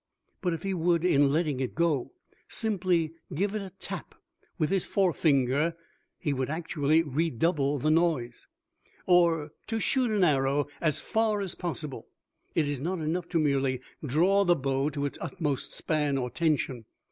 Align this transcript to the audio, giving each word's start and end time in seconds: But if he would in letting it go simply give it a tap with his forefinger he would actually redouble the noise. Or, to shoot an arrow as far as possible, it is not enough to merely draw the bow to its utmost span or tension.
But 0.41 0.53
if 0.55 0.63
he 0.63 0.73
would 0.73 1.05
in 1.05 1.31
letting 1.31 1.59
it 1.59 1.75
go 1.75 2.11
simply 2.47 3.13
give 3.35 3.53
it 3.53 3.61
a 3.61 3.69
tap 3.69 4.15
with 4.57 4.71
his 4.71 4.83
forefinger 4.83 5.75
he 6.17 6.33
would 6.33 6.49
actually 6.49 7.03
redouble 7.03 7.77
the 7.77 7.91
noise. 7.91 8.47
Or, 9.05 9.51
to 9.67 9.79
shoot 9.79 10.09
an 10.09 10.23
arrow 10.23 10.65
as 10.81 11.01
far 11.01 11.39
as 11.41 11.53
possible, 11.53 12.07
it 12.55 12.67
is 12.67 12.81
not 12.81 12.97
enough 12.97 13.29
to 13.29 13.39
merely 13.39 13.79
draw 14.03 14.43
the 14.43 14.55
bow 14.55 14.89
to 14.89 15.05
its 15.05 15.19
utmost 15.21 15.71
span 15.71 16.17
or 16.17 16.31
tension. 16.31 16.85